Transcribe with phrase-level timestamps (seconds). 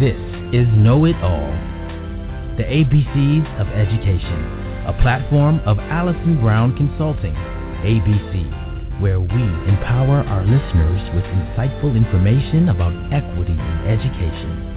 [0.00, 0.16] This
[0.54, 1.52] is Know It All,
[2.56, 4.40] the ABCs of Education,
[4.86, 7.34] a platform of Allison Brown Consulting,
[7.84, 14.69] ABC, where we empower our listeners with insightful information about equity in education.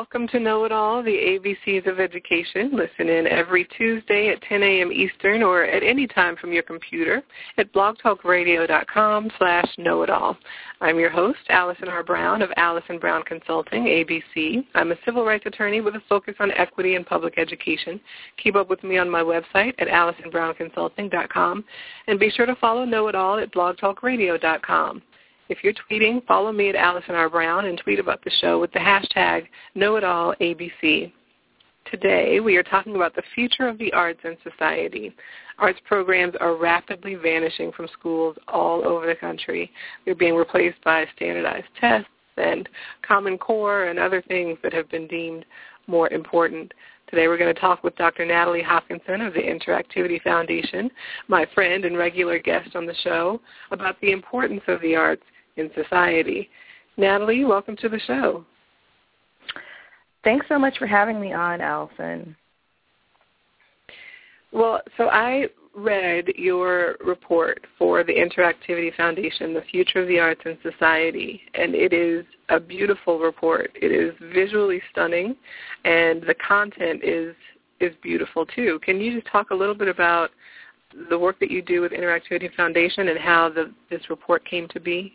[0.00, 2.70] Welcome to Know It All, the ABCs of Education.
[2.72, 4.90] Listen in every Tuesday at 10 a.m.
[4.90, 7.22] Eastern or at any time from your computer
[7.58, 10.38] at blogtalkradio.com slash know it all.
[10.80, 12.02] I'm your host, Allison R.
[12.02, 14.64] Brown of Allison Brown Consulting, ABC.
[14.74, 18.00] I'm a civil rights attorney with a focus on equity in public education.
[18.42, 21.62] Keep up with me on my website at AllisonBrownConsulting.com
[22.06, 25.02] and be sure to follow Know It All at blogtalkradio.com.
[25.50, 27.28] If you're tweeting, follow me at Allison R.
[27.28, 31.12] Brown and tweet about the show with the hashtag KnowItAllABC.
[31.90, 35.12] Today, we are talking about the future of the arts and society.
[35.58, 39.72] Arts programs are rapidly vanishing from schools all over the country.
[40.04, 42.06] They're being replaced by standardized tests
[42.36, 42.68] and
[43.02, 45.44] Common Core and other things that have been deemed
[45.88, 46.72] more important.
[47.08, 48.24] Today we're going to talk with Dr.
[48.24, 50.88] Natalie Hopkinson of the Interactivity Foundation,
[51.26, 53.40] my friend and regular guest on the show,
[53.72, 55.24] about the importance of the arts
[55.60, 56.48] in society.
[56.96, 58.44] Natalie, welcome to the show.
[60.24, 62.36] Thanks so much for having me on, Allison.
[64.52, 70.40] Well, so I read your report for the Interactivity Foundation, The Future of the Arts
[70.44, 73.70] in Society, and it is a beautiful report.
[73.80, 75.36] It is visually stunning,
[75.84, 77.34] and the content is
[77.80, 78.78] is beautiful too.
[78.84, 80.30] Can you just talk a little bit about
[81.08, 84.80] the work that you do with Interactivity Foundation and how the, this report came to
[84.80, 85.14] be?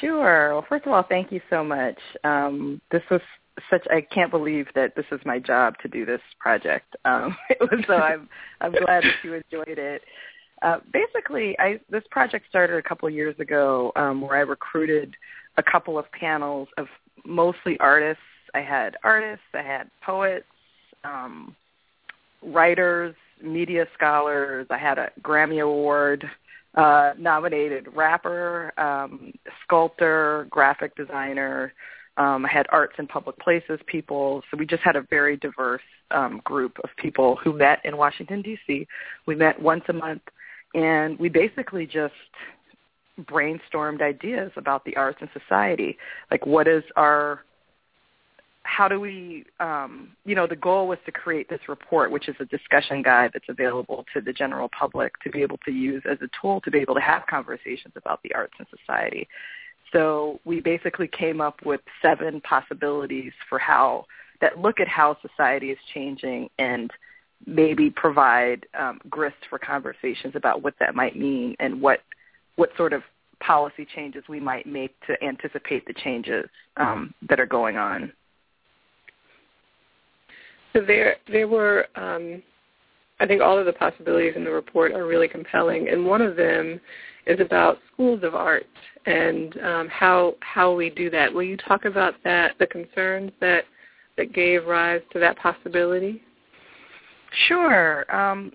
[0.00, 0.54] Sure.
[0.54, 1.98] Well, first of all, thank you so much.
[2.24, 3.20] Um, this was
[3.68, 3.86] such.
[3.90, 6.96] I can't believe that this is my job to do this project.
[7.04, 7.94] Um, was so.
[7.94, 8.28] I'm
[8.60, 10.02] I'm glad that you enjoyed it.
[10.62, 15.14] Uh, basically, I this project started a couple of years ago, um, where I recruited
[15.56, 16.86] a couple of panels of
[17.24, 18.22] mostly artists.
[18.54, 20.46] I had artists, I had poets,
[21.04, 21.54] um,
[22.42, 24.66] writers, media scholars.
[24.70, 26.28] I had a Grammy Award
[26.74, 29.32] uh, nominated rapper, um,
[29.64, 31.72] sculptor, graphic designer.
[32.16, 34.42] Um, I had arts and public places people.
[34.50, 38.42] So we just had a very diverse um, group of people who met in Washington,
[38.42, 38.86] D.C.
[39.26, 40.22] We met once a month,
[40.74, 42.14] and we basically just
[43.22, 45.98] brainstormed ideas about the arts and society.
[46.30, 47.44] Like what is our
[48.62, 52.36] how do we, um, you know, the goal was to create this report, which is
[52.40, 56.18] a discussion guide that's available to the general public to be able to use as
[56.22, 59.26] a tool to be able to have conversations about the arts and society.
[59.92, 64.06] So we basically came up with seven possibilities for how
[64.40, 66.90] that look at how society is changing and
[67.46, 72.00] maybe provide um, grist for conversations about what that might mean and what
[72.56, 73.02] what sort of
[73.40, 78.12] policy changes we might make to anticipate the changes um, that are going on.
[80.72, 82.42] So there, there were, um,
[83.18, 86.36] I think all of the possibilities in the report are really compelling, and one of
[86.36, 86.80] them
[87.26, 88.66] is about schools of art
[89.06, 91.32] and um, how how we do that.
[91.32, 93.64] Will you talk about that, the concerns that
[94.16, 96.22] that gave rise to that possibility?
[97.46, 98.04] Sure.
[98.14, 98.52] Um,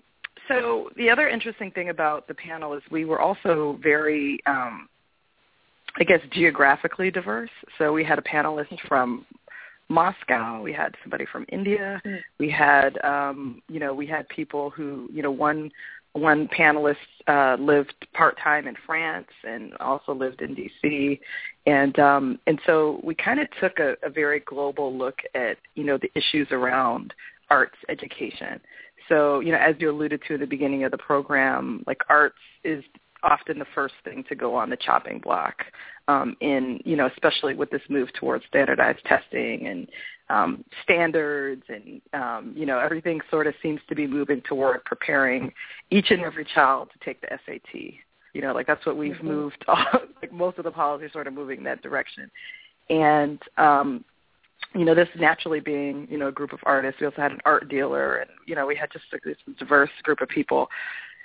[0.48, 4.88] so the other interesting thing about the panel is we were also very, um,
[5.98, 7.50] I guess, geographically diverse.
[7.78, 9.24] So we had a panelist from
[9.88, 10.60] Moscow.
[10.62, 12.00] We had somebody from India.
[12.04, 12.18] Mm.
[12.38, 15.70] We had, um, you know, we had people who, you know, one
[16.12, 16.96] one panelist
[17.28, 21.20] uh, lived part time in France and also lived in DC,
[21.66, 25.84] and um, and so we kind of took a, a very global look at, you
[25.84, 27.12] know, the issues around
[27.50, 28.60] arts education.
[29.08, 32.34] So, you know, as you alluded to at the beginning of the program, like arts
[32.64, 32.82] is
[33.22, 35.64] often the first thing to go on the chopping block
[36.08, 39.88] um, in, you know, especially with this move towards standardized testing and
[40.28, 45.52] um, standards and, um, you know, everything sort of seems to be moving toward preparing
[45.90, 47.94] each and every child to take the SAT.
[48.32, 49.28] You know, like that's what we've mm-hmm.
[49.28, 49.64] moved,
[50.22, 52.30] like most of the policies sort of moving in that direction.
[52.90, 54.04] And, um,
[54.74, 57.40] you know, this naturally being, you know, a group of artists, we also had an
[57.44, 60.68] art dealer and, you know, we had just a, this diverse group of people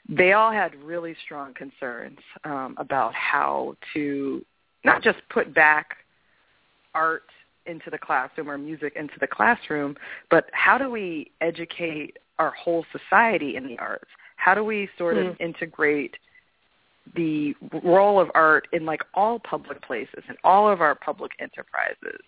[0.10, 4.44] they all had really strong concerns um, about how to
[4.84, 5.98] not just put back
[6.94, 7.24] art
[7.66, 9.96] into the classroom or music into the classroom,
[10.30, 14.10] but how do we educate our whole society in the arts?
[14.36, 15.42] How do we sort of mm.
[15.42, 16.16] integrate
[17.16, 17.54] the
[17.84, 22.22] role of art in like all public places and all of our public enterprises?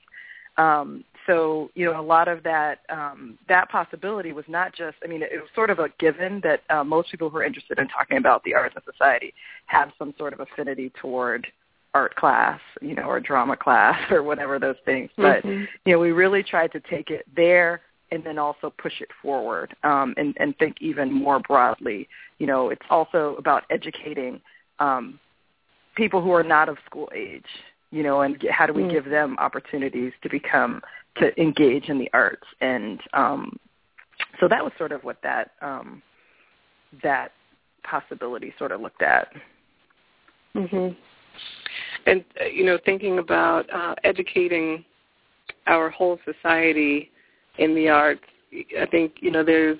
[0.57, 5.07] Um, so you know a lot of that um, that possibility was not just I
[5.07, 7.87] mean it was sort of a given that uh, most people who are interested in
[7.87, 9.33] talking about the arts and society
[9.67, 11.47] have some sort of affinity toward
[11.93, 15.09] art class, you know, or drama class or whatever those things.
[15.17, 15.67] But Mhm.
[15.85, 19.75] you know, we really tried to take it there and then also push it forward
[19.83, 22.07] um, and, and think even more broadly.
[22.37, 24.39] You know, it's also about educating
[24.79, 25.19] um,
[25.95, 27.45] people who are not of school age.
[27.93, 28.89] You know, and how do we Mm.
[28.89, 30.81] give them opportunities to become
[31.19, 32.47] to engage in the arts?
[32.59, 33.59] And um,
[34.39, 36.01] so that was sort of what that um,
[37.03, 37.33] that
[37.83, 39.31] possibility sort of looked at.
[40.53, 40.89] hmm
[42.07, 44.83] And uh, you know, thinking about uh, educating
[45.67, 47.11] our whole society
[47.59, 48.25] in the arts,
[48.81, 49.77] I think you know there's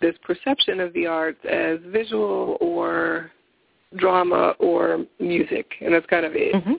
[0.00, 3.30] this perception of the arts as visual or
[3.96, 6.54] drama or music, and that's kind of it.
[6.54, 6.74] Mm-hmm.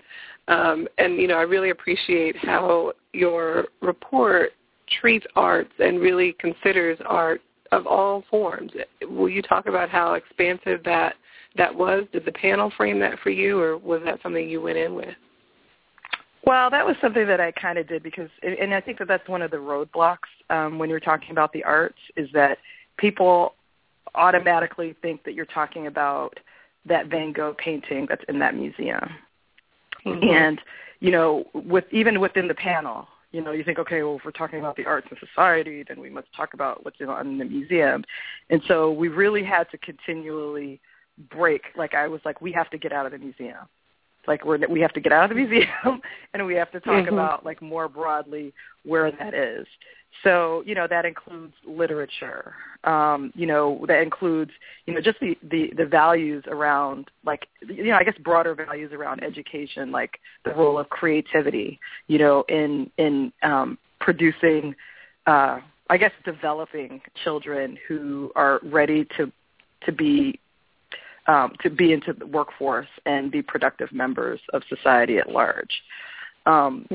[0.48, 4.52] Um, and you know, I really appreciate how your report
[5.00, 7.42] treats arts and really considers art
[7.72, 8.72] of all forms.
[9.08, 11.16] Will you talk about how expansive that
[11.58, 12.06] that was?
[12.12, 15.16] Did the panel frame that for you, or was that something you went in with?
[16.46, 19.28] Well, that was something that I kind of did because, and I think that that's
[19.30, 20.18] one of the roadblocks
[20.50, 22.58] um, when you're talking about the arts is that
[22.98, 23.56] people
[24.16, 26.38] automatically think that you're talking about
[26.86, 29.10] that Van Gogh painting that's in that museum.
[30.06, 30.30] Mm-hmm.
[30.30, 30.62] And
[31.00, 34.32] you know, with even within the panel, you know, you think, okay, well, if we're
[34.32, 38.06] talking about the arts and society, then we must talk about what's in the museum.
[38.50, 40.80] And so we really had to continually
[41.30, 41.64] break.
[41.76, 43.68] Like I was like, we have to get out of the museum.
[44.28, 46.02] Like we're we have to get out of the museum,
[46.34, 47.14] and we have to talk Mhm.
[47.14, 48.54] about like more broadly
[48.84, 49.68] where that is.
[50.22, 52.54] So you know that includes literature.
[52.84, 54.52] Um, you know that includes
[54.86, 58.92] you know just the, the the values around like you know I guess broader values
[58.94, 61.80] around education, like the role of creativity.
[62.08, 64.76] You know in in um, producing,
[65.26, 69.32] uh, I guess developing children who are ready to
[69.86, 70.40] to be
[71.28, 75.82] um, to be into the workforce and be productive members of society at large.
[76.46, 76.88] Um,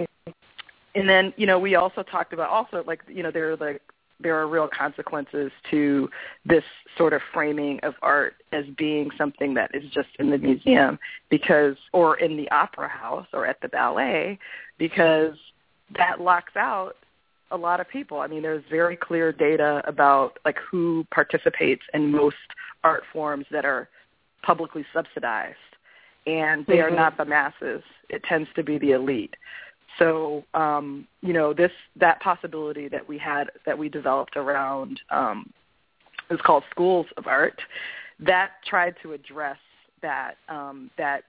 [0.99, 3.83] and then, you know, we also talked about also like, you know, there are like
[4.21, 6.11] there are real consequences to
[6.45, 6.65] this
[6.97, 10.99] sort of framing of art as being something that is just in the museum
[11.31, 14.37] because or in the opera house or at the ballet
[14.77, 15.35] because
[15.97, 16.97] that locks out
[17.51, 18.19] a lot of people.
[18.19, 22.37] I mean, there's very clear data about like who participates in most
[22.85, 23.89] art forms that are
[24.43, 25.57] publicly subsidized,
[26.27, 26.97] and they are Mhm.
[26.97, 27.83] not the masses.
[28.09, 29.35] It tends to be the elite.
[29.99, 35.53] So, um, you know, this that possibility that we had that we developed around um,
[36.29, 37.61] it was called Schools of Art.
[38.21, 39.59] That tried to address
[40.03, 41.25] that um, that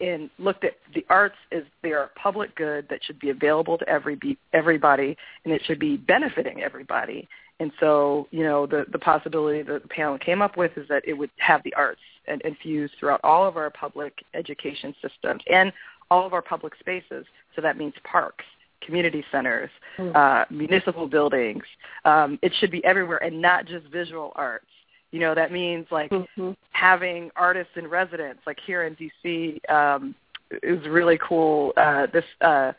[0.00, 3.78] and looked at the arts as they are a public good that should be available
[3.78, 4.18] to every
[4.52, 7.28] everybody, and it should be benefiting everybody.
[7.60, 11.06] And so, you know, the the possibility that the panel came up with is that
[11.06, 15.72] it would have the arts and infused throughout all of our public education systems and
[16.10, 17.26] all of our public spaces.
[17.54, 18.44] So that means parks,
[18.80, 20.14] community centers, Mm.
[20.14, 21.64] uh, municipal buildings.
[22.04, 24.66] Um, it should be everywhere and not just visual arts.
[25.10, 26.56] You know, that means like Mhm.
[26.72, 30.14] having artists in residence, like here in DC, um,
[30.62, 31.72] was really cool.
[31.76, 32.72] Uh, this uh,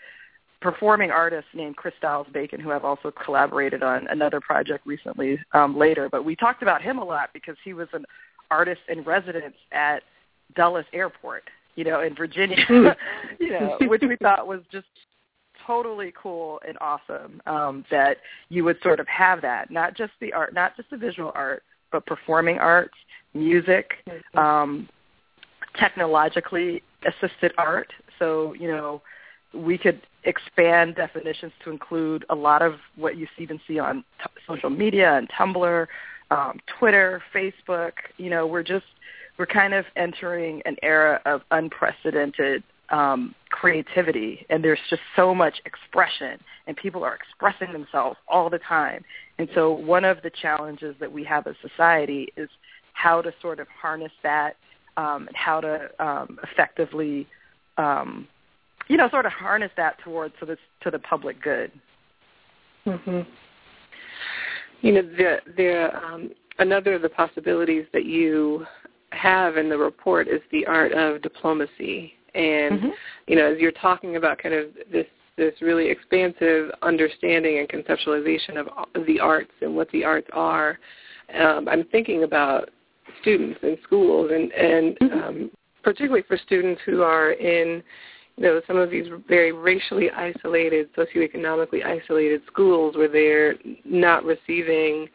[0.62, 5.78] performing artist named Chris Styles Bacon, who I've also collaborated on another project recently um,
[5.78, 6.10] later.
[6.10, 8.06] But we talked about him a lot because he was an
[8.52, 10.04] artist in residence at
[10.56, 11.44] Dulles Airport,
[11.76, 12.58] you know, in Virginia,
[13.40, 14.88] you know, which we thought was just
[15.66, 18.18] totally cool and awesome um, that
[18.50, 21.64] you would sort of have that, not just the art, not just the visual art,
[21.92, 22.94] but performing arts,
[23.34, 24.38] music, Mhm.
[24.40, 24.90] um,
[25.76, 27.94] technologically assisted art.
[28.20, 29.02] So, you know,
[29.54, 34.30] we could expand definitions to include a lot of what you even see on t-
[34.48, 35.88] social media and Tumblr,
[36.32, 37.94] um, Twitter, Facebook.
[38.18, 38.86] You know, we're just
[39.38, 45.56] we're kind of entering an era of unprecedented um, creativity, and there's just so much
[45.66, 49.04] expression, and people are expressing themselves all the time.
[49.40, 52.50] And so, one of the challenges that we have as society is
[52.94, 54.56] how to sort of harness that,
[54.98, 57.28] um, and how to um, effectively,
[57.78, 58.28] um,
[58.88, 61.72] you know, sort of harness that towards to the to the public good.
[62.86, 63.22] hmm
[64.82, 68.66] You know, the the um, another of the possibilities that you
[69.16, 72.94] have in the report is the art of diplomacy, and Mhm.
[73.28, 75.08] you know, as you're talking about kind of this
[75.38, 80.80] this really expansive understanding and conceptualization of, the arts and what the arts are,
[81.34, 82.70] um, I'm thinking about
[83.20, 85.24] students in schools and and Mhm.
[85.24, 85.52] um,
[85.84, 87.84] particularly for students who are in
[88.38, 93.56] you know, some of these very racially isolated, socioeconomically isolated schools where they're
[93.86, 95.10] not receiving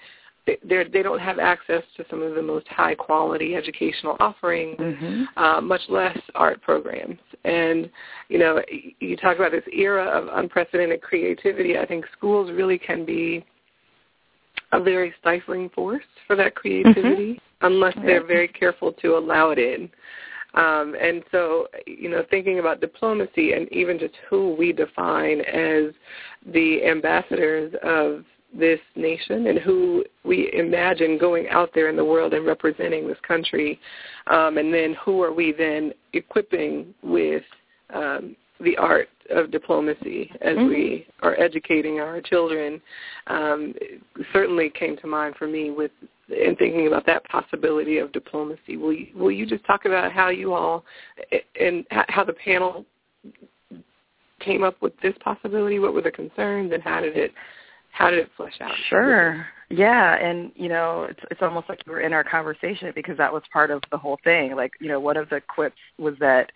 [0.65, 5.25] they they don't have access to some of the most high quality educational offerings, mm-hmm.
[5.43, 7.19] uh, much less art programs.
[7.45, 7.91] And
[8.29, 8.63] you know,
[9.01, 11.79] you talk about this era of unprecedented creativity.
[11.79, 13.45] I think schools really can be
[14.73, 17.67] a very stifling force for that creativity mm-hmm.
[17.67, 19.91] unless they're very careful to allow it in.
[20.55, 25.93] Um, and so, you know, thinking about diplomacy and even just who we define as
[26.53, 28.25] the ambassadors of
[28.57, 33.19] this nation and who we imagine going out there in the world and representing this
[33.27, 33.79] country,
[34.27, 37.45] um, and then who are we then equipping with
[37.95, 40.69] um, the art of diplomacy as mm-hmm.
[40.69, 42.81] we are educating our children
[43.29, 43.73] um,
[44.33, 45.93] certainly came to mind for me with
[46.29, 48.77] in thinking about that possibility of diplomacy.
[48.77, 50.85] Will you, will you just talk about how you all
[51.59, 52.85] and how the panel
[54.39, 55.81] came up with this possibility?
[55.81, 57.33] What were the concerns and how did it
[57.93, 58.73] how did it flesh out?
[58.89, 59.47] Sure.
[59.69, 63.33] Yeah, and you know, it's it's almost like you were in our conversation because that
[63.33, 64.57] was part of the whole thing.
[64.57, 66.51] Like, you know, one of the quips was that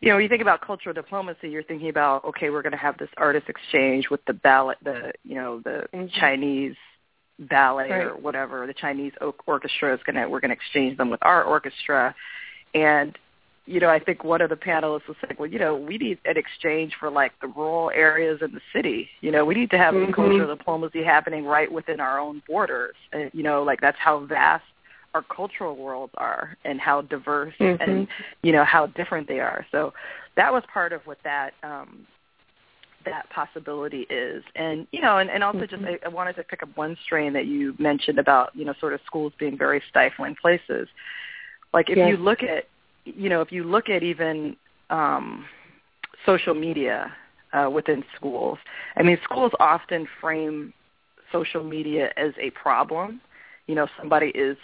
[0.00, 2.78] you know, when you think about cultural diplomacy, you're thinking about okay, we're going to
[2.78, 6.06] have this artist exchange with the ballet, the you know, the mm-hmm.
[6.18, 6.76] Chinese
[7.38, 8.02] ballet right.
[8.02, 9.12] or whatever, the Chinese
[9.46, 12.14] orchestra is going to we're going to exchange them with our orchestra,
[12.74, 13.16] and
[13.66, 16.18] you know, I think one of the panelists was saying, well, you know, we need
[16.24, 19.08] an exchange for like the rural areas in the city.
[19.20, 20.12] You know, we need to have mm-hmm.
[20.12, 22.96] cultural diplomacy happening right within our own borders.
[23.12, 24.64] And, you know, like that's how vast
[25.14, 27.82] our cultural worlds are and how diverse mm-hmm.
[27.82, 28.08] and,
[28.42, 29.66] you know, how different they are.
[29.70, 29.92] So
[30.36, 32.06] that was part of what that um,
[33.04, 34.42] that possibility is.
[34.56, 35.84] And, you know, and, and also mm-hmm.
[35.84, 38.74] just I, I wanted to pick up one strain that you mentioned about, you know,
[38.80, 40.88] sort of schools being very stifling places.
[41.72, 42.08] Like if yes.
[42.08, 42.64] you look at
[43.04, 44.56] you know, if you look at even
[44.90, 45.44] um,
[46.26, 47.12] social media
[47.52, 48.58] uh, within schools,
[48.96, 50.72] I mean, schools often frame
[51.32, 53.20] social media as a problem.
[53.66, 54.56] You know, somebody is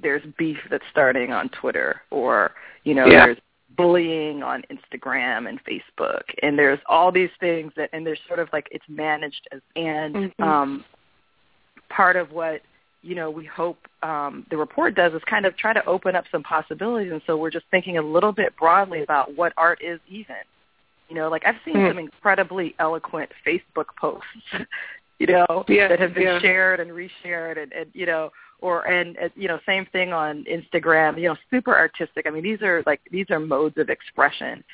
[0.00, 2.52] there's beef that's starting on Twitter, or
[2.84, 3.26] you know, yeah.
[3.26, 3.38] there's
[3.76, 8.48] bullying on Instagram and Facebook, and there's all these things that, and there's sort of
[8.52, 10.42] like it's managed as, and mm-hmm.
[10.42, 10.84] um,
[11.88, 12.62] part of what
[13.06, 16.24] you know, we hope um, the report does is kind of try to open up
[16.32, 17.12] some possibilities.
[17.12, 20.34] And so we're just thinking a little bit broadly about what art is even.
[21.08, 21.88] You know, like I've seen mm.
[21.88, 24.26] some incredibly eloquent Facebook posts,
[25.20, 26.40] you know, yeah, that have been yeah.
[26.40, 30.44] shared and reshared and, and you know, or and uh, you know, same thing on
[30.50, 32.26] Instagram, you know, super artistic.
[32.26, 34.64] I mean, these are like these are modes of expression.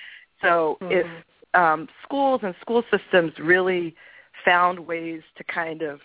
[0.40, 0.90] So mm.
[0.90, 1.06] if
[1.52, 3.94] um, schools and school systems really
[4.42, 6.00] found ways to kind of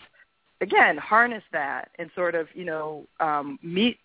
[0.62, 4.00] again harness that and sort of you know um, meet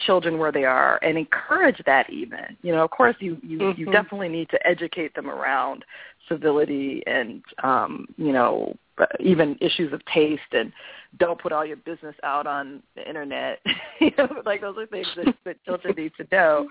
[0.00, 2.56] children where they are and encourage that even.
[2.62, 3.80] You know of course you you, mm-hmm.
[3.80, 5.84] you definitely need to educate them around
[6.28, 8.74] civility and um you know
[9.20, 10.72] even issues of taste and
[11.18, 13.60] don't put all your business out on the internet.
[14.00, 16.68] You know like those are things that, that children need to know.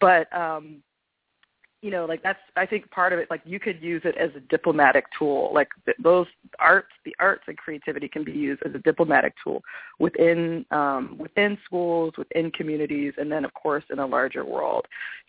[0.00, 0.82] But um
[1.84, 3.28] you know, like that's I think part of it.
[3.30, 5.50] Like you could use it as a diplomatic tool.
[5.52, 5.68] Like
[6.02, 6.26] those
[6.58, 9.62] arts, the arts and creativity can be used as a diplomatic tool
[9.98, 14.86] within um, within schools, within communities, and then of course in a larger world.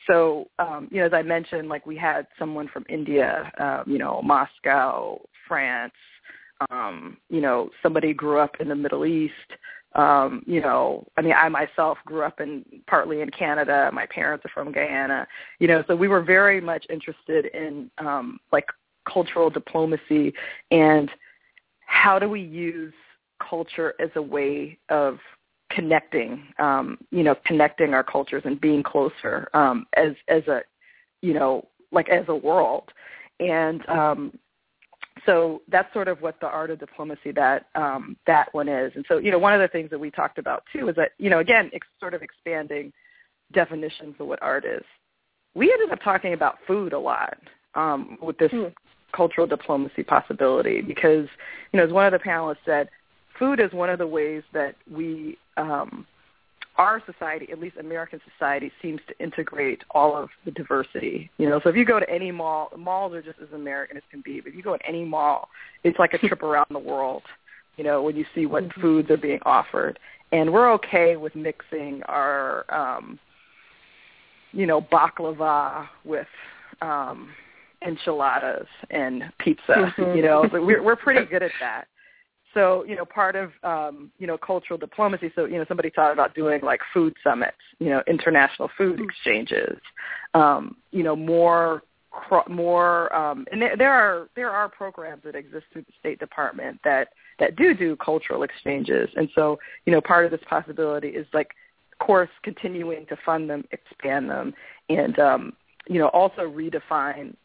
[0.07, 3.97] So um, you know, as I mentioned, like we had someone from India, um, you
[3.97, 5.19] know, Moscow,
[5.49, 5.91] France.
[6.69, 9.33] Um, you know, somebody grew up in the Middle East
[9.95, 13.89] um, you know, I mean, I myself grew up in partly in Canada.
[13.93, 15.27] My parents are from Guyana.
[15.59, 18.67] You know, so we were very much interested in um, like
[19.11, 20.33] cultural diplomacy
[20.71, 21.09] and
[21.79, 22.93] how do we use
[23.39, 25.19] culture as a way of
[25.69, 30.61] connecting, um, you know, connecting our cultures and being closer um, as as a,
[31.21, 32.91] you know, like as a world.
[33.39, 34.37] And um,
[35.25, 38.91] so that's sort of what the art of diplomacy that um, that one is.
[38.95, 41.11] And so, you know, one of the things that we talked about too is that,
[41.17, 42.91] you know, again, ex- sort of expanding
[43.53, 44.83] definitions of what art is.
[45.55, 47.37] We ended up talking about food a lot
[47.75, 48.73] um, with this mm.
[49.13, 51.27] cultural diplomacy possibility because,
[51.71, 52.89] you know, as one of the panelists said,
[53.39, 56.05] food is one of the ways that we um,
[56.77, 61.29] our society, at least American society, seems to integrate all of the diversity.
[61.37, 64.03] You know, so if you go to any mall, malls are just as American as
[64.11, 64.41] can be.
[64.41, 65.49] But if you go to any mall,
[65.83, 67.23] it's like a trip around the world.
[67.77, 68.81] You know, when you see what mm-hmm.
[68.81, 69.99] foods are being offered,
[70.31, 73.19] and we're okay with mixing our, um,
[74.51, 76.27] you know, baklava with
[76.81, 77.29] um,
[77.85, 79.63] enchiladas and pizza.
[79.69, 80.17] Mm-hmm.
[80.17, 81.87] You know, so we're we're pretty good at that
[82.55, 85.31] so you know part of um, you know cultural diplomacy.
[85.35, 89.03] So you know somebody thought about doing like food summits, you know international food mm.
[89.03, 89.77] exchanges,
[90.33, 91.83] um, you know more
[92.47, 96.79] more um and there, there are there are programs that exist through the state department
[96.83, 97.09] that
[97.39, 101.49] that do do cultural exchanges and so you know part of this possibility is like
[101.91, 104.53] of course continuing to fund them expand them
[104.87, 105.53] and um
[105.87, 107.35] you know also redefine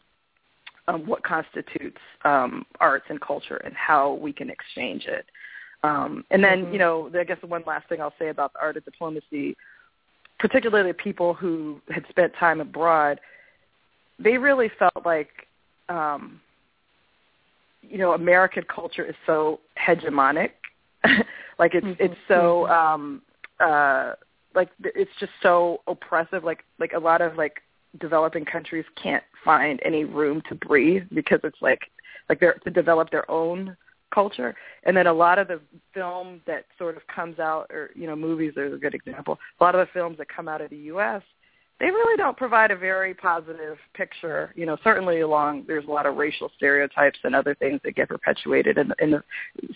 [0.91, 5.27] um, what constitutes um, arts and culture and how we can exchange it.
[5.83, 6.73] Um, and then, mm-hmm.
[6.73, 9.57] you know, I guess the one last thing I'll say about the art of diplomacy,
[10.39, 13.21] particularly people who had spent time abroad,
[14.19, 15.31] they really felt like,
[15.89, 16.41] um,
[17.83, 20.51] you know, American culture is so hegemonic,
[21.59, 22.03] like it's mm-hmm.
[22.03, 22.73] it's so mm-hmm.
[22.73, 23.23] um,
[23.59, 24.13] uh,
[24.55, 26.45] like it's just so oppressive.
[26.45, 27.63] Like like a lot of like
[27.99, 31.91] developing countries can't find any room to breathe because it's like
[32.29, 33.77] like they're to develop their own
[34.15, 34.55] culture.
[34.85, 35.61] And then a lot of the
[35.95, 39.39] film that sort of comes out or you know movies are a good example.
[39.61, 41.23] A lot of the films that come out of the US
[41.81, 44.53] they really don't provide a very positive picture.
[44.55, 48.11] You know, certainly along there's a lot of racial stereotypes and other things that get
[48.11, 49.23] perpetuated in, in the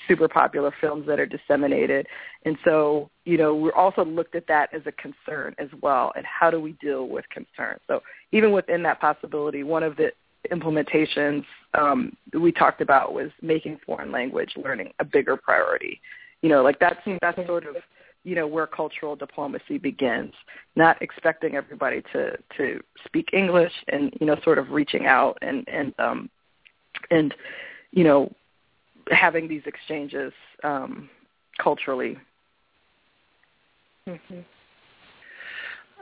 [0.06, 2.06] super popular films that are disseminated.
[2.44, 6.12] And so, you know, we're also looked at that as a concern as well.
[6.14, 7.80] And how do we deal with concerns?
[7.88, 10.12] So even within that possibility, one of the
[10.52, 11.42] implementations
[11.72, 16.00] um, we talked about was making foreign language learning a bigger priority.
[16.42, 17.76] You know, like that's that's sort of
[18.24, 20.32] you know where cultural diplomacy begins.
[20.76, 25.66] Not expecting everybody to to speak english and you know sort of reaching out and
[25.68, 26.30] and um
[27.10, 27.34] and
[27.92, 28.32] you know
[29.10, 31.08] having these exchanges um
[31.62, 32.18] culturally.
[34.08, 34.40] Mm-hmm.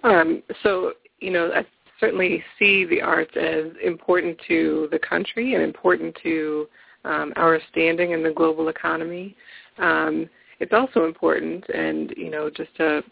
[0.02, 1.64] um so you know i
[2.00, 6.67] certainly see the arts as important to the country and important to
[7.05, 9.37] um, our standing in the global economy.
[9.79, 10.29] Um,
[10.62, 13.02] it's also important, and you know, just to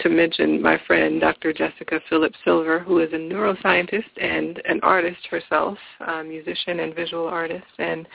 [0.00, 1.52] to mention my friend Dr.
[1.52, 5.78] Jessica Phillips Silver, who is a neuroscientist and an artist herself,
[6.08, 8.08] a musician and visual artist, and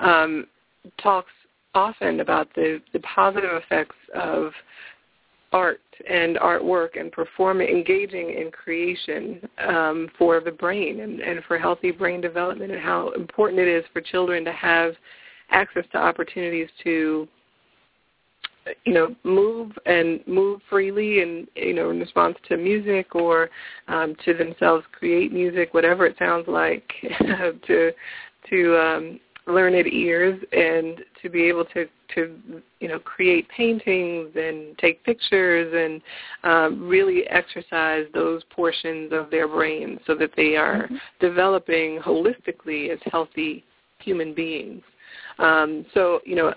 [0.00, 0.46] um,
[1.02, 1.30] talks
[1.74, 4.52] often about the, the positive effects of
[5.52, 11.58] art and artwork and performing, engaging in creation um, for the brain and, and for
[11.58, 14.92] healthy brain development and how important it is for children to have
[15.50, 17.26] access to opportunities to
[18.84, 23.50] you know move and move freely and you know in response to music or
[23.88, 26.92] um to themselves create music whatever it sounds like
[27.66, 27.92] to
[28.48, 34.30] to um learn at ears and to be able to to you know create paintings
[34.36, 36.00] and take pictures and
[36.44, 40.96] um, really exercise those portions of their brains so that they are mm-hmm.
[41.20, 43.64] developing holistically as healthy
[43.98, 44.82] human beings.
[45.38, 46.54] Um, so you know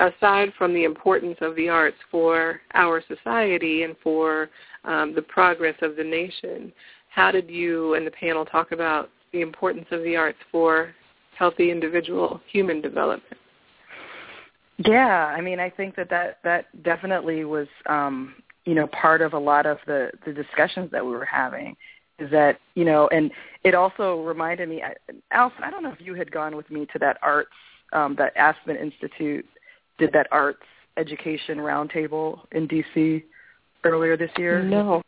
[0.00, 4.50] aside from the importance of the arts for our society and for
[4.84, 6.72] um, the progress of the nation,
[7.10, 10.94] how did you and the panel talk about the importance of the arts for
[11.36, 13.38] healthy individual human development?
[14.78, 19.32] Yeah, I mean, I think that that, that definitely was, um, you know, part of
[19.32, 21.76] a lot of the, the discussions that we were having
[22.18, 23.30] is that, you know, and
[23.64, 24.82] it also reminded me,
[25.32, 27.50] Allison, I don't know if you had gone with me to that arts,
[27.92, 29.46] um, that Aspen Institute
[29.98, 30.62] did that arts
[30.96, 33.22] education roundtable in DC
[33.84, 34.62] earlier this year?
[34.62, 35.02] No.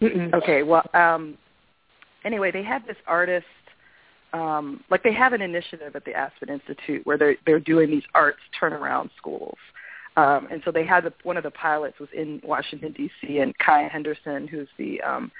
[0.00, 0.32] Mm-mm.
[0.34, 0.62] Okay.
[0.62, 1.38] Well, um,
[2.24, 3.46] anyway, they had this artist.
[4.32, 8.02] Um, like they have an initiative at the Aspen Institute where they're they're doing these
[8.14, 9.56] arts turnaround schools.
[10.16, 13.38] Um, and so they had the, one of the pilots was in Washington D.C.
[13.38, 15.30] and Kaya Henderson, who's the um,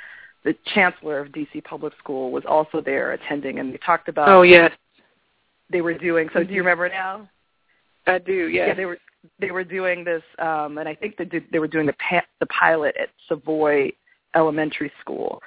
[0.44, 1.60] the chancellor of D.C.
[1.62, 4.28] Public School, was also there attending, and they talked about.
[4.28, 4.70] Oh yes.
[5.70, 6.28] They were doing.
[6.32, 6.66] So do you mm-hmm.
[6.66, 7.28] remember now?
[8.06, 8.48] I do.
[8.48, 8.98] Yeah, they were
[9.40, 12.26] they were doing this, um, and I think they did, they were doing the pa-
[12.40, 13.90] the pilot at Savoy
[14.36, 15.40] Elementary School,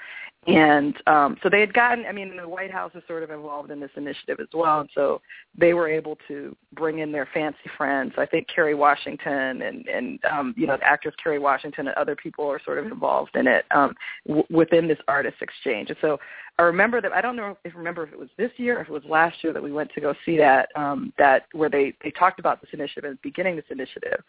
[0.47, 3.69] and um, so they had gotten, I mean, the White House is sort of involved
[3.69, 4.79] in this initiative as well.
[4.79, 5.21] And so
[5.57, 8.13] they were able to bring in their fancy friends.
[8.17, 12.15] I think Kerry Washington and, and um, you know, the actress Kerry Washington and other
[12.15, 13.93] people are sort of involved in it um,
[14.25, 15.89] w- within this artist exchange.
[15.89, 16.17] And so
[16.57, 18.87] I remember that, I don't know if remember if it was this year or if
[18.87, 21.93] it was last year that we went to go see that, um, that where they,
[22.01, 24.23] they talked about this initiative and beginning this initiative.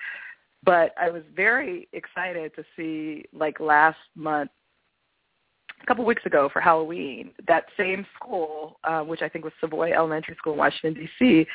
[0.65, 4.51] But I was very excited to see, like last month,
[5.83, 9.93] a couple weeks ago for Halloween, that same school, uh, which I think was Savoy
[9.93, 11.47] Elementary School in Washington D.C.,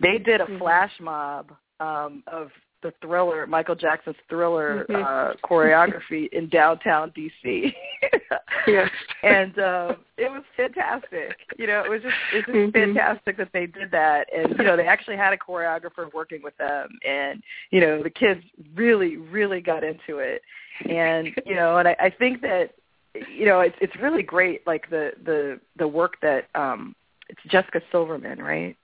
[0.00, 0.58] they did a mm-hmm.
[0.58, 2.50] flash mob um, of
[2.82, 5.02] the Thriller, Michael Jackson's Thriller mm-hmm.
[5.02, 7.72] uh, choreography in downtown DC.
[8.66, 8.90] yes,
[9.22, 11.36] and uh, it was fantastic.
[11.58, 12.70] You know, it was just it was just mm-hmm.
[12.70, 16.56] fantastic that they did that, and you know, they actually had a choreographer working with
[16.56, 18.40] them, and you know, the kids
[18.74, 20.42] really, really got into it,
[20.88, 22.74] and you know, and I, I think that
[23.14, 24.66] you know, it's it's really great.
[24.66, 26.94] Like the the the work that um,
[27.28, 28.76] it's Jessica Silverman, right?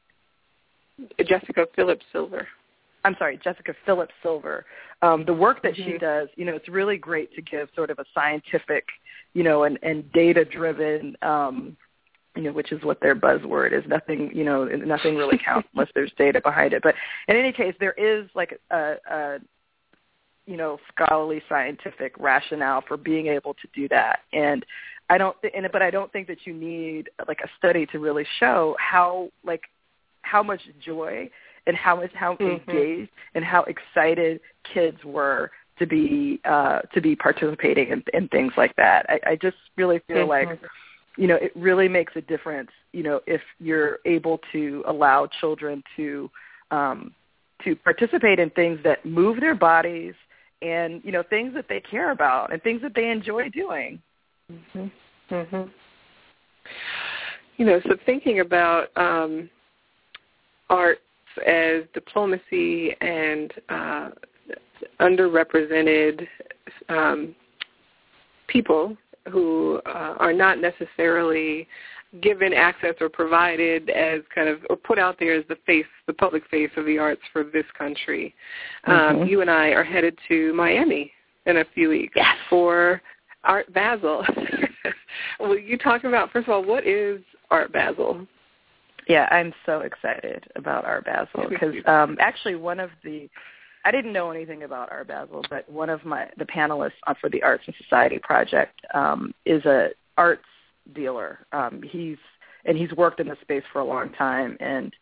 [1.26, 2.46] Jessica Phillips Silver.
[3.04, 4.64] I'm sorry, Jessica Phillips Silver.
[5.02, 5.92] Um, the work that mm-hmm.
[5.92, 8.86] she does, you know, it's really great to give sort of a scientific,
[9.32, 11.76] you know, and, and data driven, um,
[12.34, 13.84] you know, which is what their buzzword is.
[13.86, 16.82] Nothing, you know, nothing really counts unless there's data behind it.
[16.82, 16.96] But
[17.28, 19.38] in any case, there is like a, a
[20.46, 24.20] you know, scholarly scientific rationale for being able to do that.
[24.32, 24.64] And
[25.10, 28.26] I don't, and, but I don't think that you need like a study to really
[28.38, 29.62] show how like
[30.22, 31.30] how much joy
[31.66, 32.70] and how much how mm-hmm.
[32.70, 34.40] engaged and how excited
[34.72, 39.06] kids were to be uh, to be participating in, in things like that.
[39.08, 40.50] I, I just really feel mm-hmm.
[40.50, 40.60] like
[41.16, 42.70] you know it really makes a difference.
[42.92, 46.30] You know if you're able to allow children to
[46.70, 47.14] um,
[47.64, 50.14] to participate in things that move their bodies
[50.62, 54.00] and you know things that they care about and things that they enjoy doing.
[54.50, 55.70] Mhm.
[57.56, 59.48] You know, so thinking about um,
[60.68, 60.98] art
[61.46, 64.10] as diplomacy and uh,
[65.00, 66.26] underrepresented
[66.88, 67.34] um,
[68.46, 68.96] people
[69.30, 71.66] who uh, are not necessarily
[72.20, 76.12] given access or provided as kind of or put out there as the face, the
[76.12, 78.34] public face of the arts for this country.
[78.86, 79.20] Mm-hmm.
[79.20, 81.12] Um, you and I are headed to Miami
[81.46, 82.36] in a few weeks yes.
[82.48, 83.00] for
[83.44, 84.24] Art Basel.
[85.40, 88.26] Will you talk about first of all what is Art Basel?
[89.08, 93.28] Yeah, I'm so excited about Art Basel because um, actually one of the
[93.84, 97.42] I didn't know anything about Art Basel, but one of my the panelists for the
[97.42, 100.42] Arts and Society project um, is a arts
[100.94, 101.46] dealer.
[101.52, 102.18] Um, he's
[102.64, 104.92] and he's worked in the space for a long time, and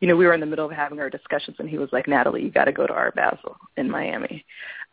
[0.00, 2.08] you know we were in the middle of having our discussions, and he was like,
[2.08, 4.44] "Natalie, you got to go to Art Basel in Miami."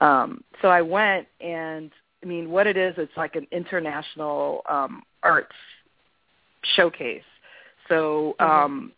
[0.01, 1.91] Um, so I went, and
[2.23, 5.55] I mean, what it is, it's like an international um, arts
[6.75, 7.23] showcase
[7.89, 8.51] so mm-hmm.
[8.51, 8.91] um,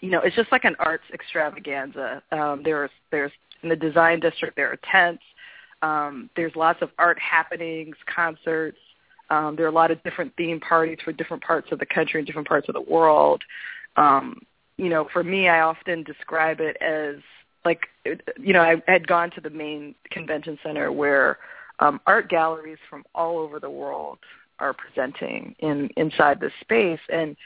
[0.00, 2.22] you know, it's just like an arts extravaganza.
[2.30, 5.22] Um, there's there's in the design district there are tents.
[5.82, 8.78] Um, there's lots of art happenings, concerts.
[9.30, 12.20] Um, there are a lot of different theme parties for different parts of the country
[12.20, 13.42] and different parts of the world.
[13.96, 14.42] Um,
[14.76, 17.16] you know, for me, I often describe it as
[17.64, 21.38] like, you know, I had gone to the main convention center where
[21.78, 24.18] um, art galleries from all over the world
[24.58, 27.36] are presenting in inside this space, and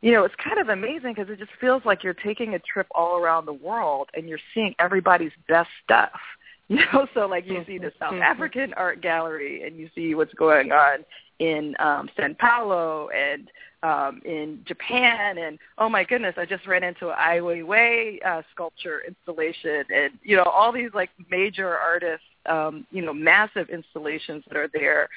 [0.00, 2.88] you know, it's kind of amazing because it just feels like you're taking a trip
[2.92, 6.18] all around the world and you're seeing everybody's best stuff.
[6.68, 8.22] You know, so like you see the South Mm-hmm.
[8.22, 11.04] African art gallery and you see what's going on
[11.38, 13.50] in um Sao Paulo and
[13.82, 18.42] um in Japan and oh my goodness, I just ran into an Ai Weiwei uh
[18.54, 24.42] sculpture installation and you know, all these like major artists um, you know, massive installations
[24.48, 25.08] that are there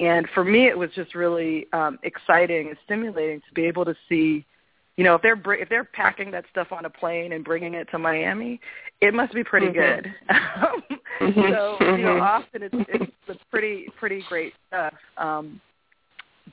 [0.00, 3.94] and for me, it was just really um, exciting and stimulating to be able to
[4.08, 4.44] see,
[4.96, 7.74] you know, if they're br- if they're packing that stuff on a plane and bringing
[7.74, 8.60] it to Miami,
[9.00, 10.02] it must be pretty mm-hmm.
[10.02, 10.14] good.
[11.20, 11.40] mm-hmm.
[11.40, 12.22] So you know, mm-hmm.
[12.22, 14.94] often it's it's pretty pretty great stuff.
[15.16, 15.60] Um,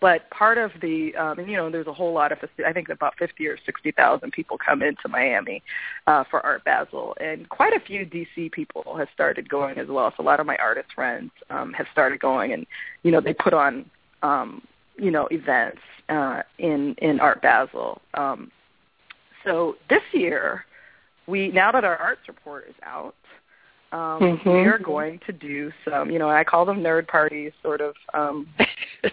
[0.02, 2.90] but part of the um, and you know there's a whole lot of I think
[2.90, 5.62] about 50 or 60 thousand people come into Miami
[6.08, 10.14] uh, for Art Basel, and quite a few DC people have started going as well.
[10.16, 12.66] So a lot of my artist friends um, have started going, and
[13.04, 13.90] you know they put on
[14.24, 14.62] um,
[15.00, 18.02] you know events uh, in in Art Basel.
[18.14, 18.52] Um,
[19.46, 20.66] so this year,
[21.28, 23.16] we now that our arts report is out,
[23.92, 24.50] um, mm-hmm.
[24.50, 27.96] we are going to do some, you know, I call them nerd parties, sort of.
[28.14, 28.48] Um,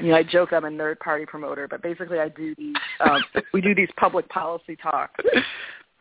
[0.00, 2.76] you know, I joke I'm a nerd party promoter, but basically I do these.
[3.00, 5.24] Um, we do these public policy talks,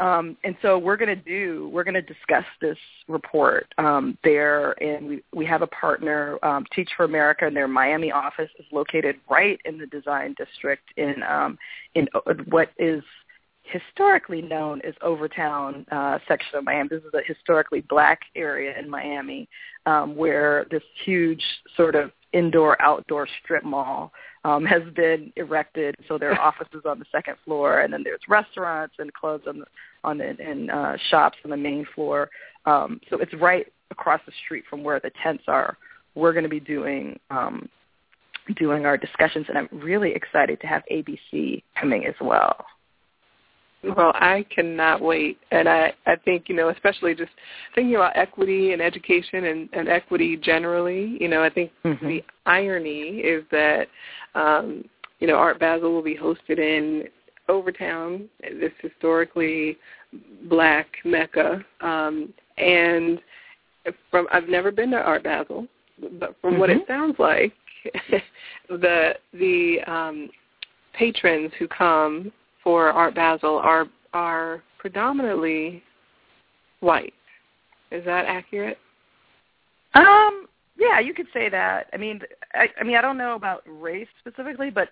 [0.01, 4.71] um, and so we're going to do we're going to discuss this report um, there,
[4.83, 8.65] and we we have a partner, um, Teach for America, and their Miami office is
[8.71, 11.57] located right in the design district in um,
[11.93, 12.07] in
[12.49, 13.03] what is
[13.63, 16.89] historically known as Overtown uh, section of Miami.
[16.89, 19.47] This is a historically black area in Miami
[19.85, 21.43] um, where this huge
[21.77, 24.11] sort of indoor-outdoor strip mall
[24.43, 25.95] um, has been erected.
[26.07, 29.59] So there are offices on the second floor, and then there's restaurants and clubs on
[29.59, 29.65] the
[30.03, 32.29] on the and uh, shops on the main floor.
[32.65, 35.77] Um, so it's right across the street from where the tents are.
[36.15, 37.69] We're going to be doing um,
[38.57, 42.65] doing our discussions, and I'm really excited to have ABC coming as well.
[43.83, 45.39] Well, I cannot wait.
[45.51, 47.31] And I, I think, you know, especially just
[47.73, 52.07] thinking about equity and education and, and equity generally, you know, I think mm-hmm.
[52.07, 53.87] the irony is that,
[54.35, 54.85] um,
[55.19, 57.05] you know, Art Basel will be hosted in
[57.51, 59.77] Overtown, this historically
[60.49, 61.63] black mecca.
[61.81, 63.19] Um, and
[64.09, 65.67] from I've never been to Art Basel,
[66.19, 66.59] but from mm-hmm.
[66.59, 66.91] what it mm-hmm.
[66.91, 67.53] sounds like,
[68.69, 70.29] the the um,
[70.93, 72.31] patrons who come
[72.63, 75.83] for Art Basel are are predominantly
[76.79, 77.13] white.
[77.91, 78.77] Is that accurate?
[79.93, 81.87] Um, yeah, you could say that.
[81.93, 82.21] I mean,
[82.53, 84.89] I, I mean, I don't know about race specifically, but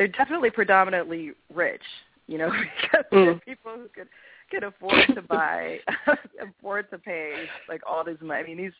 [0.00, 1.82] they're definitely predominantly rich.
[2.26, 2.50] You know,
[2.82, 3.44] because mm.
[3.44, 4.08] people who could
[4.50, 5.78] can afford to buy,
[6.40, 8.40] afford to pay like all this money.
[8.40, 8.72] I mean, these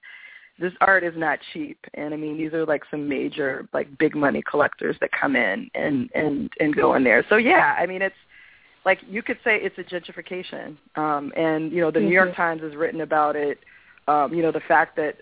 [0.58, 4.16] this art is not cheap, and I mean these are like some major like big
[4.16, 7.22] money collectors that come in and and and go in there.
[7.28, 8.16] So yeah, I mean it's
[8.86, 12.08] like you could say it's a gentrification, um, and you know the mm-hmm.
[12.08, 12.40] New York mm-hmm.
[12.40, 13.58] Times has written about it.
[14.08, 15.18] Um, you know the fact that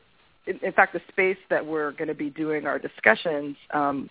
[0.46, 4.08] in, in fact the space that we're going to be doing our discussions um,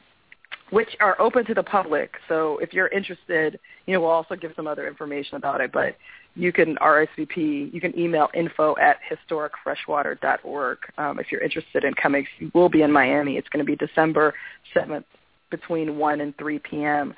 [0.69, 2.15] which are open to the public.
[2.27, 5.71] So if you're interested, you know, we'll also give some other information about it.
[5.71, 5.95] But
[6.35, 7.73] you can RSVP.
[7.73, 12.25] You can email info at historicfreshwater.org um, if you're interested in coming.
[12.39, 13.37] You will be in Miami.
[13.37, 14.33] It's going to be December
[14.75, 15.05] 7th
[15.49, 17.13] between 1 and 3 p.m.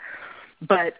[0.67, 0.93] But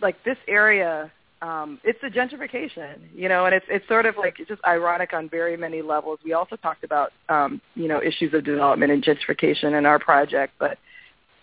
[0.00, 1.10] like this area,
[1.42, 5.12] um, it's a gentrification, you know, and it's it's sort of like it's just ironic
[5.12, 6.18] on very many levels.
[6.24, 10.54] We also talked about um, you know issues of development and gentrification in our project,
[10.58, 10.78] but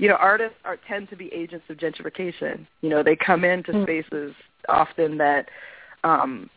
[0.03, 2.67] you know, artists are tend to be agents of gentrification.
[2.81, 3.83] You know, they come into mm.
[3.83, 4.35] spaces
[4.67, 5.47] often that
[6.03, 6.49] um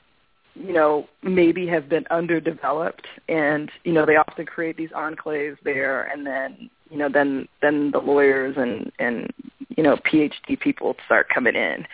[0.56, 6.04] you know, maybe have been underdeveloped and, you know, they often create these enclaves there
[6.04, 9.32] and then, you know, then then the lawyers and and
[9.76, 11.86] you know, PhD people start coming in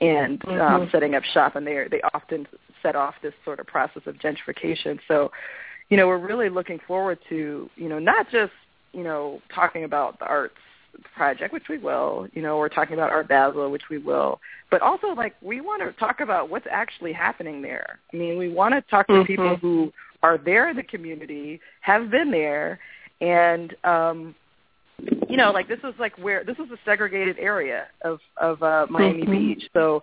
[0.00, 0.60] and um, mm-hmm.
[0.60, 2.46] um setting up shop and they they often
[2.84, 5.00] set off this sort of process of gentrification.
[5.08, 5.32] So,
[5.88, 8.52] you know, we're really looking forward to, you know, not just,
[8.92, 10.54] you know, talking about the arts
[11.14, 12.26] project, which we will.
[12.32, 14.40] You know, we're talking about Art Basel, which we will.
[14.70, 17.98] But also, like, we want to talk about what's actually happening there.
[18.12, 19.24] I mean, we want to talk to mm-hmm.
[19.24, 22.78] people who are there in the community, have been there,
[23.20, 24.34] and um,
[25.28, 28.86] you know, like this is like where this is a segregated area of of uh,
[28.90, 29.30] Miami mm-hmm.
[29.30, 29.62] Beach.
[29.72, 30.02] So,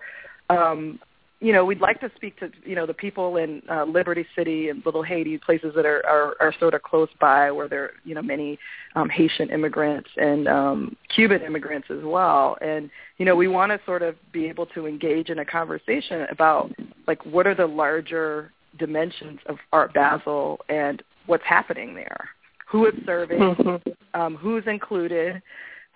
[0.49, 0.99] um,
[1.39, 4.69] you know, we'd like to speak to, you know, the people in uh, Liberty City
[4.69, 7.91] and Little Haiti, places that are, are, are sort of close by where there are,
[8.03, 8.57] you know, many
[8.95, 12.57] um, Haitian immigrants and um, Cuban immigrants as well.
[12.61, 16.25] And, you know, we want to sort of be able to engage in a conversation
[16.31, 16.71] about,
[17.07, 22.29] like, what are the larger dimensions of Art Basel and what's happening there?
[22.67, 23.39] who is serving?
[23.39, 24.19] Mm-hmm.
[24.19, 25.41] Um, who's included?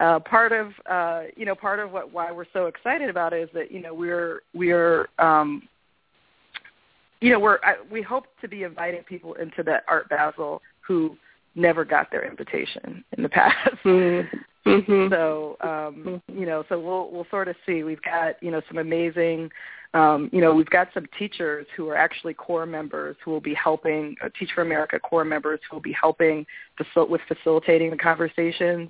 [0.01, 3.43] Uh, part of uh, you know part of what why we're so excited about it
[3.43, 5.61] is that you know we're we're um,
[7.19, 11.15] you know we're I, we hope to be inviting people into that Art Basel who
[11.53, 13.75] never got their invitation in the past.
[13.85, 15.13] Mm-hmm.
[15.13, 17.83] So um, you know, so we'll we'll sort of see.
[17.83, 19.51] We've got you know some amazing.
[19.93, 23.53] Um, you know, we've got some teachers who are actually corps members who will be
[23.53, 26.45] helping, uh, Teach for America corps members who will be helping
[26.79, 28.89] facil- with facilitating the conversations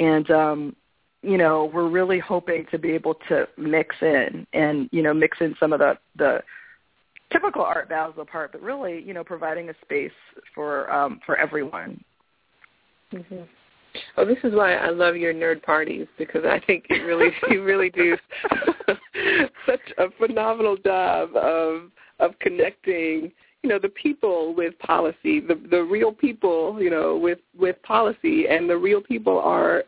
[0.00, 0.76] and um,
[1.22, 5.38] you know we're really hoping to be able to mix in and you know mix
[5.40, 6.40] in some of the the
[7.30, 10.10] typical art Basel part, but really you know providing a space
[10.54, 12.02] for um, for everyone.
[13.12, 13.42] Mm-hmm.
[14.16, 17.62] Oh, this is why I love your nerd parties because I think you really you
[17.62, 18.16] really do
[19.66, 25.82] such a phenomenal job of of connecting you know the people with policy the the
[25.82, 29.84] real people you know with with policy and the real people are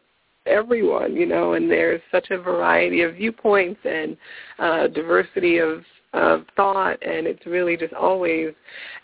[0.47, 4.17] everyone you know and there's such a variety of viewpoints and
[4.59, 5.83] uh diversity of
[6.15, 8.53] of thought and it's really just always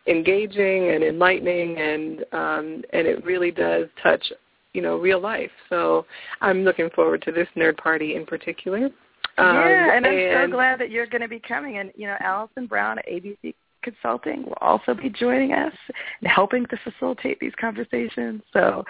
[0.07, 4.33] engaging and enlightening and um and it really does touch
[4.75, 6.05] you know real life so
[6.41, 8.91] i'm looking forward to this nerd party in particular
[9.39, 11.79] um, yeah, and I'm and, so glad that you're going to be coming.
[11.79, 15.73] And you know, Allison Brown at ABC Consulting will also be joining us
[16.21, 18.43] and helping to facilitate these conversations.
[18.53, 18.85] So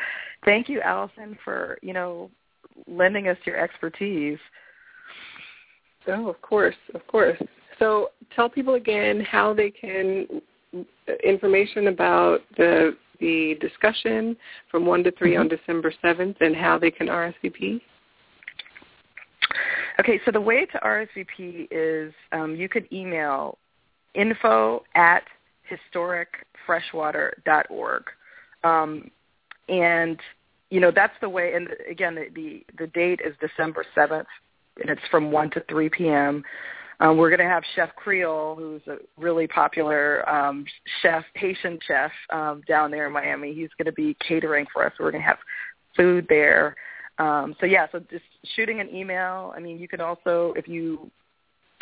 [0.44, 2.30] thank you, Allison, for, you know,
[2.86, 4.38] lending us your expertise.
[6.06, 7.38] Oh, of course, of course.
[7.78, 10.26] So tell people again how they can
[11.24, 14.36] information about the the discussion
[14.70, 15.40] from 1 to 3 mm-hmm.
[15.40, 17.80] on December 7th and how they can RSVP.
[19.98, 23.58] Okay, so the way to RSVP is um, you could email
[24.18, 25.24] info at
[25.94, 28.02] historicfreshwater.org.
[28.64, 29.10] Um,
[29.68, 30.18] and,
[30.70, 34.26] you know, that's the way, and again, the, the, the date is December 7th,
[34.80, 36.42] and it's from 1 to 3 p.m.
[37.00, 40.64] Um, we're going to have Chef Creole, who's a really popular um,
[41.00, 43.54] chef, Haitian chef um, down there in Miami.
[43.54, 44.92] He's going to be catering for us.
[44.98, 45.38] We're going to have
[45.96, 46.74] food there.
[47.18, 48.24] Um, so yeah, so just
[48.56, 49.52] shooting an email.
[49.56, 51.10] I mean, you can also, if you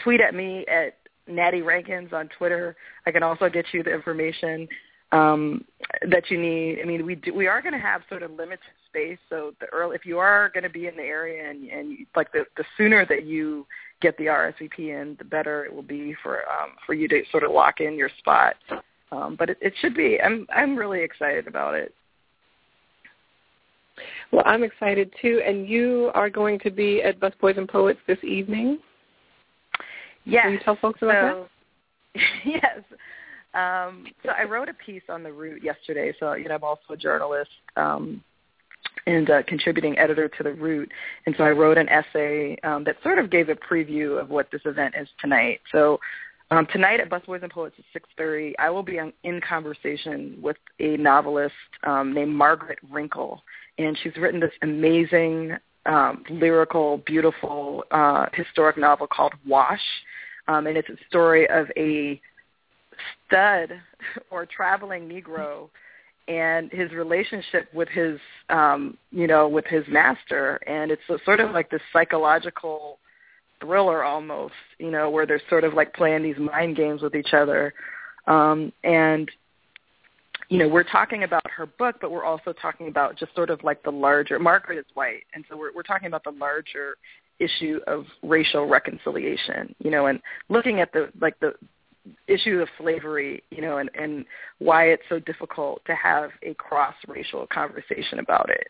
[0.03, 2.77] tweet at me at Natty Rankins on Twitter.
[3.07, 4.69] I can also get you the information.
[5.13, 5.65] um,
[6.11, 6.81] that you need.
[6.83, 8.59] I mean, we do, we are going to have sort of limited
[8.89, 11.99] space, so the early if you are going to be in the area and and
[12.17, 13.67] like the the sooner that you
[14.03, 17.45] get the RSVP in, the better it will be for um, for you to sort
[17.45, 18.57] of lock in your spot.
[19.13, 20.21] Um, but it, it should be.
[20.21, 21.95] I'm I'm really excited about it.
[24.33, 25.41] Well, I'm excited too.
[25.47, 28.79] And you are going to be at Busboys and Poets this evening.
[30.27, 30.45] Yes.
[30.45, 31.49] Can you tell folks about so,
[32.15, 32.23] that?
[32.45, 32.81] yes.
[33.55, 36.13] Um, so I wrote a piece on the root yesterday.
[36.21, 38.23] So you know, I'm also a journalist um,
[39.07, 40.91] and a contributing editor to the root.
[41.25, 44.51] And so I wrote an essay um, that sort of gave a preview of what
[44.51, 45.61] this event is tonight.
[45.73, 45.99] So
[46.51, 50.97] um, tonight at Busboys and Poets at 6:30, I will be in conversation with a
[50.97, 53.43] novelist um, named Margaret Wrinkle,
[53.79, 55.57] and she's written this amazing,
[55.87, 59.81] um, lyrical, beautiful uh, historic novel called Wash,
[60.49, 62.21] um, and it's a story of a
[63.27, 63.71] stud
[64.31, 65.69] or traveling Negro
[66.29, 68.19] and his relationship with his
[68.51, 70.57] um you know with his master.
[70.67, 72.99] And it's sort of like this psychological
[73.61, 77.33] thriller almost you know where they're sort of like playing these mind games with each
[77.33, 77.75] other.
[78.27, 79.31] Um and
[80.49, 83.63] you know we're talking about her book but we're also talking about just sort of
[83.65, 86.97] like the larger margaret is white and so we're we're talking about the larger
[87.39, 91.53] issue of racial reconciliation you know and looking at the like the
[92.29, 94.25] issue of slavery, you know, and, and
[94.59, 98.69] why it's so difficult to have a cross-racial conversation about it.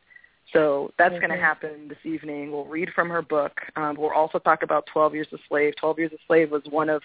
[0.53, 1.27] So that's mm-hmm.
[1.27, 2.53] going to happen this evening.
[2.53, 3.53] We'll read from her book.
[3.75, 5.75] Um, we'll also talk about 12 Years a Slave.
[5.79, 7.03] 12 Years a Slave was one of,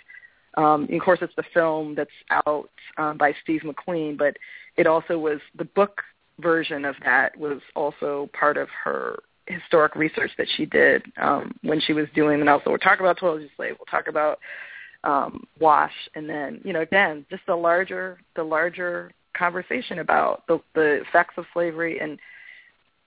[0.57, 4.38] um, of course, it's the film that's out um, by Steve McQueen, but
[4.77, 6.01] it also was the book
[6.39, 11.79] version of that was also part of her historic research that she did um, when
[11.81, 12.39] she was doing.
[12.39, 13.75] And also, we'll talk about 12 Years Slave.
[13.77, 14.39] We'll talk about
[15.03, 20.60] um, wash, and then you know again just the larger the larger conversation about the,
[20.75, 22.19] the effects of slavery and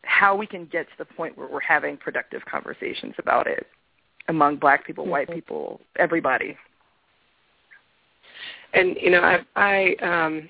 [0.02, 3.66] how we can get to the point where we're having productive conversations about it
[4.28, 5.36] among black people, white mm-hmm.
[5.36, 6.56] people, everybody.
[8.72, 10.48] And you know, I, I um,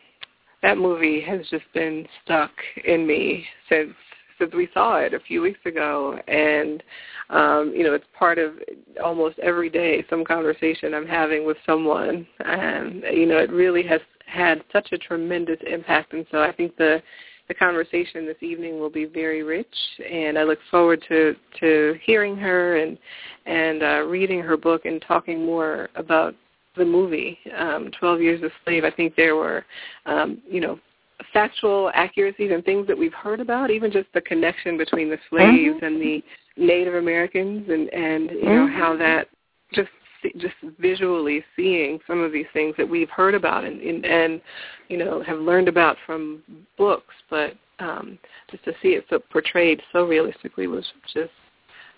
[0.64, 2.50] that movie has just been stuck
[2.86, 3.92] in me since
[4.38, 6.82] since we saw it a few weeks ago, and
[7.30, 8.54] um, you know, it's part of
[9.02, 14.00] almost every day some conversation I'm having with someone, and you know, it really has
[14.26, 17.00] had such a tremendous impact, and so I think the
[17.46, 19.76] the conversation this evening will be very rich,
[20.10, 22.98] and I look forward to to hearing her and
[23.44, 26.34] and uh, reading her book and talking more about
[26.76, 28.84] the movie, um, Twelve Years a Slave.
[28.84, 29.64] I think there were,
[30.06, 30.78] um, you know,
[31.32, 35.76] factual accuracies and things that we've heard about, even just the connection between the slaves
[35.76, 35.84] mm-hmm.
[35.84, 36.22] and the
[36.56, 38.78] Native Americans, and and you know mm-hmm.
[38.78, 39.28] how that
[39.72, 39.90] just
[40.38, 44.40] just visually seeing some of these things that we've heard about and and, and
[44.88, 46.42] you know have learned about from
[46.78, 48.18] books, but um,
[48.50, 51.30] just to see it so portrayed so realistically was just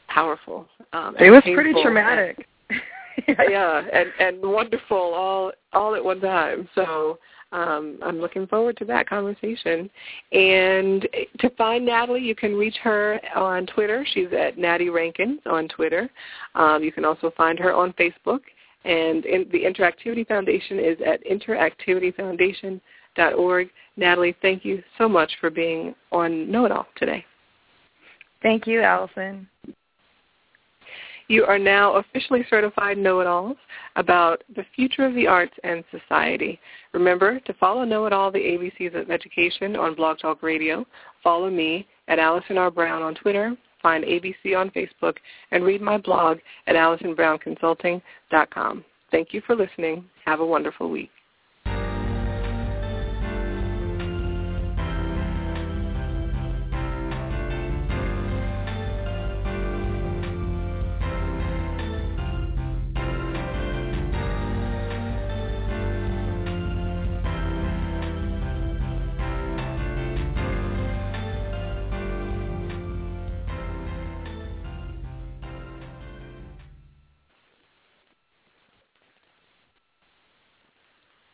[0.09, 0.67] powerful.
[0.93, 2.47] Um, it was pretty traumatic.
[3.29, 3.35] yeah.
[3.48, 6.68] yeah, and and wonderful all all at one time.
[6.74, 7.18] So
[7.52, 9.88] um, I'm looking forward to that conversation.
[10.33, 11.07] And
[11.38, 14.05] to find Natalie, you can reach her on Twitter.
[14.12, 16.11] She's at Natty Rankins on Twitter.
[16.55, 18.40] Um, you can also find her on Facebook.
[18.85, 23.70] And in, the Interactivity Foundation is at interactivityfoundation.org.
[23.96, 27.24] Natalie, thank you so much for being on Know It All today.
[28.42, 29.48] Thank you, Allison.
[31.29, 33.57] You are now officially certified know-it-alls
[33.97, 36.61] about the future of the arts and society.
[36.93, 40.87] Remember to follow Know-It-All, the ABCs of Education on Blog Talk Radio.
[41.25, 42.71] Follow me at Allison R.
[42.71, 43.57] Brown on Twitter.
[43.83, 45.17] Find ABC on Facebook
[45.51, 48.85] and read my blog at AllisonBrownConsulting.com.
[49.11, 50.05] Thank you for listening.
[50.25, 51.11] Have a wonderful week.